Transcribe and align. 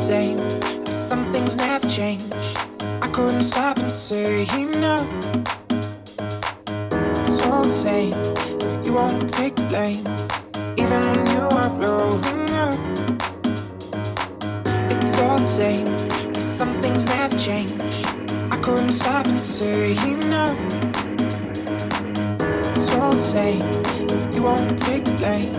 same. 0.00 0.38
Some 0.86 1.26
things 1.26 1.56
never 1.58 1.86
change. 1.88 2.22
I 3.02 3.08
couldn't 3.12 3.44
stop 3.44 3.76
and 3.78 3.90
say 3.90 4.46
no. 4.86 4.96
It's 7.22 7.42
all 7.46 7.62
the 7.62 7.68
same. 7.68 8.14
You 8.82 8.94
won't 8.94 9.28
take 9.28 9.54
the 9.56 9.66
blame, 9.68 10.04
even 10.82 11.00
when 11.08 11.26
you 11.34 11.44
are 11.60 11.70
blowing 11.78 12.50
up. 12.66 12.78
It's 14.90 15.18
all 15.18 15.38
the 15.38 15.52
same. 15.60 15.88
Some 16.40 16.72
things 16.82 17.04
never 17.04 17.36
change. 17.38 17.94
I 18.54 18.56
couldn't 18.62 18.94
stop 18.94 19.26
and 19.26 19.38
say 19.38 19.94
no. 20.34 20.44
It's 22.70 22.90
all 22.94 23.12
the 23.12 23.26
same. 23.36 23.64
You 24.34 24.44
won't 24.44 24.78
take 24.78 25.04
the 25.04 25.14
blame, 25.20 25.54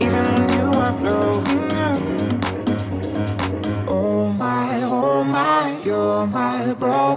even 0.00 0.22
when 0.32 0.44
you 0.58 0.66
are 0.78 0.92
blowing 1.00 1.70
up. 1.72 1.73
My 6.34 6.74
broken 6.74 7.13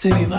to 0.00 0.08
the 0.08 0.30